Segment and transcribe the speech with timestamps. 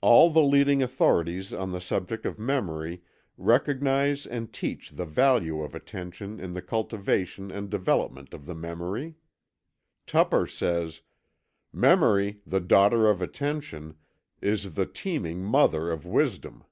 [0.00, 3.04] All the leading authorities on the subject of memory
[3.38, 9.14] recognize and teach the value of attention in the cultivation and development of the memory.
[10.04, 11.02] Tupper says:
[11.72, 13.94] "Memory, the daughter of Attention,
[14.40, 16.64] is the teeming mother of wisdom."